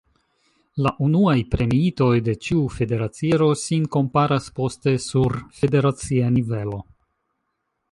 [0.85, 6.83] La unuaj premiitoj de ĉiu federaciero sin komparas poste sur federacia nivelo.